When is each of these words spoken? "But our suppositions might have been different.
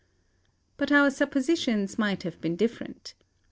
"But 0.77 0.91
our 0.91 1.11
suppositions 1.11 1.99
might 1.99 2.23
have 2.23 2.41
been 2.41 2.55
different. 2.55 3.13